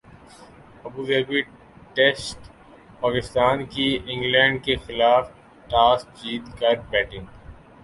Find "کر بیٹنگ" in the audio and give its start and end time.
6.59-7.25